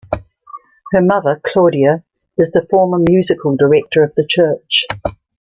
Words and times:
Her 0.93 1.01
mother, 1.03 1.39
Claudia, 1.45 2.03
is 2.35 2.49
the 2.49 2.65
former 2.71 2.97
musical 3.07 3.55
director 3.55 4.01
of 4.01 4.15
the 4.15 4.25
church. 4.27 4.85